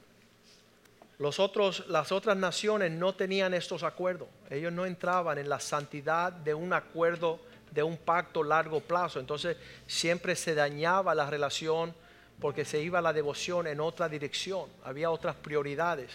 [1.19, 4.29] los otros, las otras naciones no tenían estos acuerdos.
[4.51, 9.21] Ellos no entraban en la santidad de un acuerdo, de un pacto largo plazo.
[9.21, 11.95] Entonces siempre se dañaba la relación
[12.41, 14.69] porque se iba la devoción en otra dirección.
[14.83, 16.11] Había otras prioridades.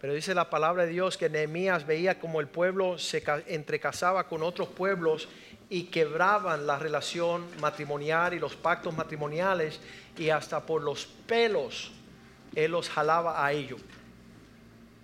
[0.00, 4.42] Pero dice la palabra de Dios que Nehemías veía como el pueblo se entrecasaba con
[4.42, 5.28] otros pueblos
[5.68, 9.78] y quebraban la relación matrimonial y los pactos matrimoniales
[10.16, 11.92] y hasta por los pelos
[12.56, 13.80] él los jalaba a ellos.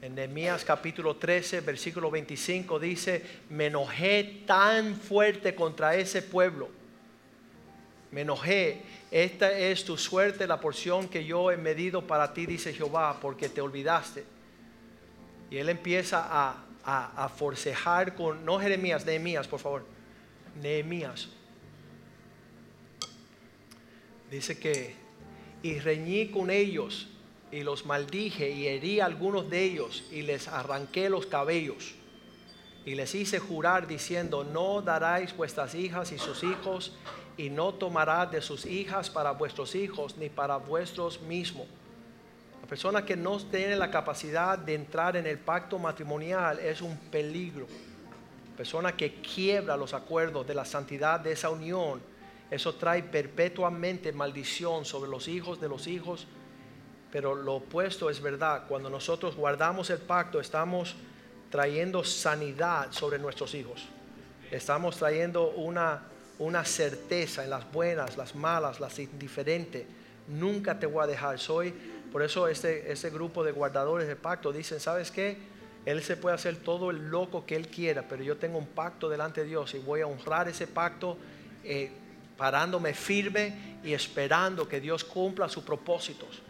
[0.01, 6.71] En Nehemías capítulo 13, versículo 25 dice, me enojé tan fuerte contra ese pueblo.
[8.13, 12.73] Me enojé, esta es tu suerte, la porción que yo he medido para ti, dice
[12.73, 14.36] Jehová, porque te olvidaste
[15.51, 19.85] y él empieza a, a, a forcejar con, no Jeremías, Nehemías, por favor,
[20.61, 21.29] Nehemías.
[24.31, 24.95] Dice que,
[25.63, 27.09] y reñí con ellos
[27.53, 31.95] y los maldije y herí a algunos de ellos y les arranqué los cabellos
[32.85, 36.93] y les hice jurar diciendo, no daráis vuestras hijas y sus hijos
[37.37, 41.67] y no tomará de sus hijas para vuestros hijos ni para vuestros mismos.
[42.67, 46.97] La persona que no tiene la capacidad de entrar en el pacto matrimonial es un
[46.97, 47.69] peligro.
[48.51, 52.01] La persona que quiebra los acuerdos de la santidad de esa unión,
[52.51, 56.27] eso trae perpetuamente maldición sobre los hijos de los hijos.
[57.13, 58.65] Pero lo opuesto es verdad.
[58.67, 60.97] Cuando nosotros guardamos el pacto, estamos
[61.51, 63.87] trayendo sanidad sobre nuestros hijos.
[64.51, 66.03] Estamos trayendo una
[66.39, 69.87] una certeza en las buenas, las malas, las indiferentes.
[70.29, 71.39] Nunca te voy a dejar.
[71.39, 71.73] Soy,
[72.17, 75.37] por eso este, grupo de guardadores de pacto dicen, ¿sabes qué?
[75.85, 79.11] Él se puede hacer todo el loco que él quiera, pero yo tengo un pacto
[79.11, 81.19] delante de Dios y voy a honrar ese pacto
[81.63, 81.91] eh,
[82.39, 86.41] parándome firme y esperando que Dios cumpla sus propósitos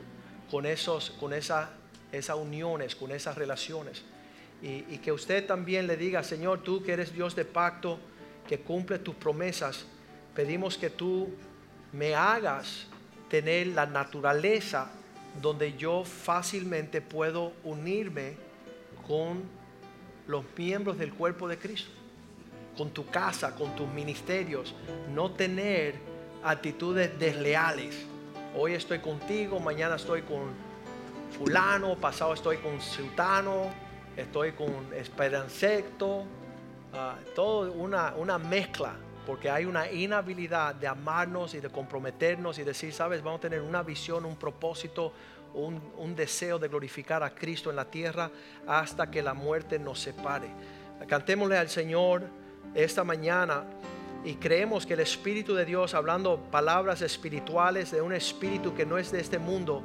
[0.52, 1.70] con, esos, con esa,
[2.12, 4.04] esas uniones, con esas relaciones.
[4.62, 7.98] Y que usted también le diga, Señor, tú que eres Dios de pacto,
[8.46, 9.84] que cumple tus promesas,
[10.32, 11.28] pedimos que tú
[11.92, 12.86] me hagas
[13.28, 14.92] tener la naturaleza
[15.40, 18.34] donde yo fácilmente puedo unirme
[19.06, 19.42] con
[20.26, 21.90] los miembros del cuerpo de Cristo,
[22.76, 24.74] con tu casa, con tus ministerios,
[25.14, 25.94] no tener
[26.42, 28.06] actitudes desleales.
[28.56, 30.54] Hoy estoy contigo, mañana estoy con
[31.38, 33.70] fulano, pasado estoy con sultano,
[34.16, 36.24] estoy con esperancecto,
[36.98, 38.94] Ah, todo una, una mezcla,
[39.26, 43.60] porque hay una inhabilidad de amarnos y de comprometernos y decir, sabes, vamos a tener
[43.60, 45.12] una visión, un propósito,
[45.54, 48.30] un, deseo de glorificar a Cristo en la tierra
[48.68, 50.48] hasta que la muerte nos separe.
[51.08, 52.22] Cantémosle al Señor
[52.72, 53.64] esta mañana
[54.24, 58.96] y creemos que el Espíritu de Dios, hablando palabras espirituales de un espíritu que no
[58.96, 59.82] es de este mundo,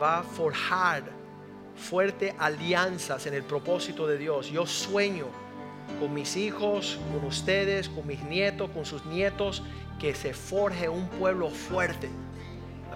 [0.00, 1.02] va a forjar
[1.74, 4.48] fuerte alianzas en el propósito de Dios.
[4.50, 5.26] Yo sueño
[6.00, 9.62] con mis hijos, con ustedes, con mis nietos, con sus nietos,
[9.98, 12.10] que se forje un pueblo fuerte,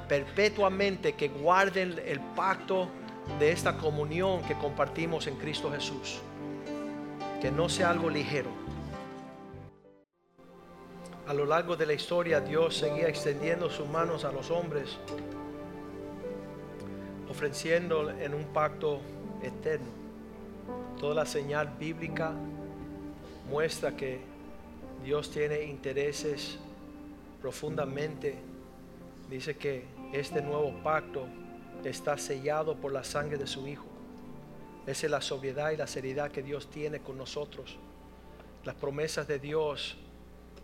[0.09, 2.89] perpetuamente que guarden el pacto
[3.39, 6.21] de esta comunión que compartimos en Cristo Jesús.
[7.41, 8.51] Que no sea algo ligero.
[11.27, 14.99] A lo largo de la historia Dios seguía extendiendo sus manos a los hombres,
[17.31, 19.01] ofreciendo en un pacto
[19.43, 19.87] eterno
[20.99, 22.33] toda la señal bíblica
[23.51, 24.21] muestra que
[25.05, 26.57] Dios tiene intereses
[27.41, 28.37] profundamente.
[29.29, 31.27] Dice que este nuevo pacto
[31.85, 33.87] está sellado por la sangre de su Hijo.
[34.87, 37.77] Esa es la sobriedad y la seriedad que Dios tiene con nosotros.
[38.65, 39.97] Las promesas de Dios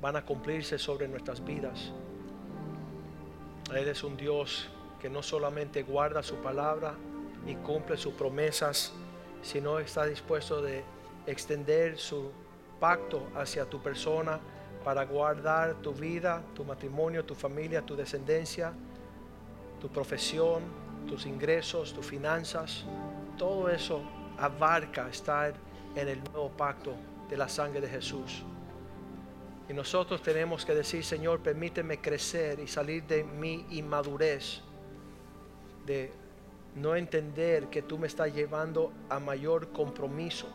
[0.01, 1.93] van a cumplirse sobre nuestras vidas.
[3.75, 4.69] Él es un Dios
[5.01, 6.95] que no solamente guarda su palabra
[7.47, 8.93] y cumple sus promesas,
[9.43, 10.85] sino está dispuesto de
[11.27, 12.31] extender su
[12.81, 14.39] pacto hacia tu persona
[14.85, 18.73] para guardar tu vida, tu matrimonio, tu familia, tu descendencia,
[19.81, 20.63] tu profesión,
[21.09, 22.85] tus ingresos, tus finanzas.
[23.37, 24.03] Todo eso
[24.39, 25.55] abarca estar
[25.95, 26.95] en el nuevo pacto
[27.29, 28.45] de la sangre de Jesús.
[29.69, 34.63] Y nosotros tenemos que decir, Señor, permíteme crecer y salir de mi inmadurez,
[35.85, 36.13] de
[36.77, 40.47] no entender que tú me estás llevando a mayor compromiso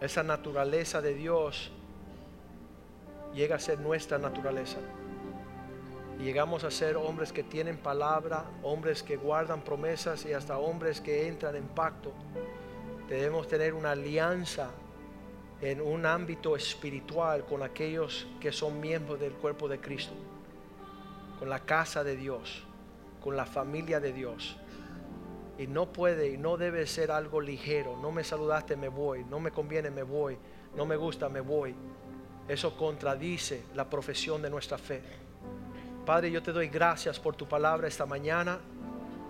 [0.00, 1.70] esa naturaleza de Dios
[3.34, 4.78] llega a ser nuestra naturaleza.
[6.18, 11.28] Llegamos a ser hombres que tienen palabra, hombres que guardan promesas y hasta hombres que
[11.28, 12.12] entran en pacto.
[13.08, 14.70] Debemos tener una alianza
[15.60, 20.12] en un ámbito espiritual con aquellos que son miembros del cuerpo de Cristo,
[21.38, 22.64] con la casa de Dios,
[23.22, 24.56] con la familia de Dios.
[25.60, 27.94] Y no puede y no debe ser algo ligero.
[28.00, 29.24] No me saludaste, me voy.
[29.24, 30.38] No me conviene, me voy.
[30.74, 31.74] No me gusta, me voy.
[32.48, 35.02] Eso contradice la profesión de nuestra fe.
[36.06, 38.58] Padre, yo te doy gracias por tu palabra esta mañana.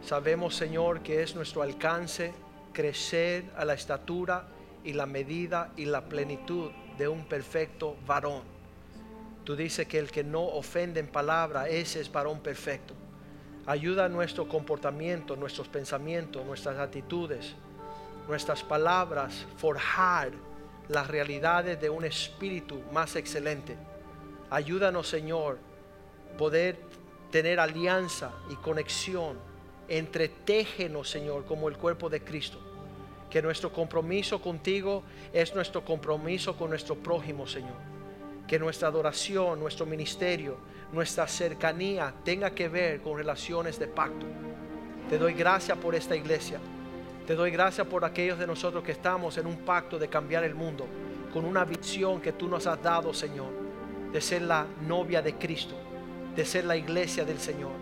[0.02, 2.32] Sabemos, Señor, que es nuestro alcance
[2.72, 4.46] crecer a la estatura
[4.84, 8.42] y la medida y la plenitud de un perfecto varón.
[9.42, 12.94] Tú dices que el que no ofende en palabra, ese es varón perfecto.
[13.70, 17.54] Ayuda a nuestro comportamiento, nuestros pensamientos, nuestras actitudes,
[18.26, 20.32] nuestras palabras, forjar
[20.88, 23.76] las realidades de un espíritu más excelente.
[24.50, 25.58] Ayúdanos, Señor,
[26.36, 26.80] poder
[27.30, 29.38] tener alianza y conexión.
[29.86, 32.58] Entretéjenos, Señor, como el cuerpo de Cristo.
[33.30, 37.76] que nuestro compromiso contigo es nuestro compromiso con nuestro prójimo, Señor.
[38.48, 40.56] Que nuestra adoración, nuestro ministerio,
[40.92, 44.26] nuestra cercanía tenga que ver con relaciones de pacto.
[45.08, 46.58] Te doy gracias por esta iglesia.
[47.26, 50.54] Te doy gracias por aquellos de nosotros que estamos en un pacto de cambiar el
[50.54, 50.86] mundo,
[51.32, 53.52] con una visión que tú nos has dado, Señor,
[54.12, 55.76] de ser la novia de Cristo,
[56.34, 57.72] de ser la iglesia del Señor.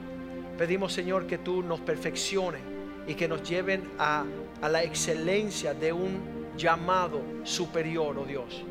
[0.58, 2.60] Pedimos, Señor, que tú nos perfecciones
[3.06, 4.24] y que nos lleven a,
[4.60, 8.64] a la excelencia de un llamado superior, oh Dios,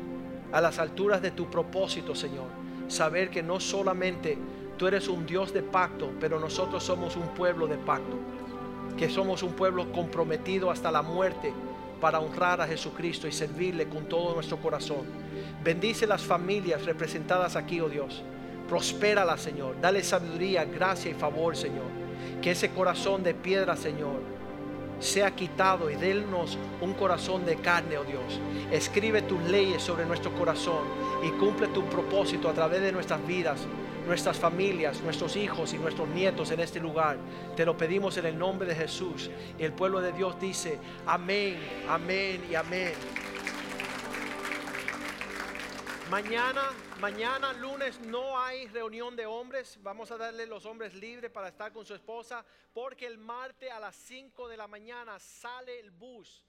[0.52, 2.67] a las alturas de tu propósito, Señor.
[2.88, 4.36] Saber que no solamente
[4.76, 8.16] tú eres un Dios de pacto, pero nosotros somos un pueblo de pacto,
[8.96, 11.52] que somos un pueblo comprometido hasta la muerte
[12.00, 15.06] para honrar a Jesucristo y servirle con todo nuestro corazón.
[15.62, 18.22] Bendice las familias representadas aquí, oh Dios.
[18.68, 19.80] Prospéralas, Señor.
[19.80, 22.08] Dale sabiduría, gracia y favor, Señor
[22.40, 24.20] que ese corazón de piedra, Señor,
[25.00, 28.40] sea quitado y denos un corazón de carne, oh Dios.
[28.70, 30.84] Escribe tus leyes sobre nuestro corazón
[31.22, 33.60] y cumple tu propósito a través de nuestras vidas,
[34.06, 37.18] nuestras familias, nuestros hijos y nuestros nietos en este lugar.
[37.56, 39.30] Te lo pedimos en el nombre de Jesús.
[39.58, 42.92] Y el pueblo de Dios dice, amén, amén y amén.
[46.10, 46.62] Mañana,
[46.98, 49.78] mañana lunes no hay reunión de hombres.
[49.82, 52.44] Vamos a darle los hombres libres para estar con su esposa.
[52.72, 56.44] Porque el martes a las 5 de la mañana sale el bus.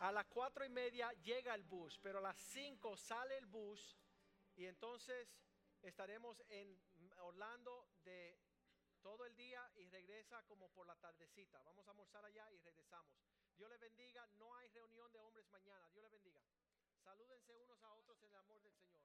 [0.00, 1.98] A las cuatro y media llega el bus.
[2.02, 3.96] Pero a las 5 sale el bus.
[4.56, 5.28] Y entonces
[5.82, 6.78] estaremos en
[7.18, 8.38] Orlando de
[9.02, 11.62] todo el día y regresa como por la tardecita.
[11.64, 13.14] Vamos a almorzar allá y regresamos.
[13.56, 14.26] Dios le bendiga.
[14.38, 15.88] No hay reunión de hombres mañana.
[15.90, 16.40] Dios le bendiga.
[17.04, 18.95] Salúdense unos a otros en el amor del Señor.